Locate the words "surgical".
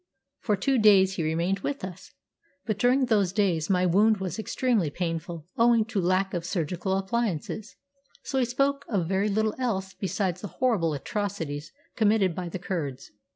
6.43-6.97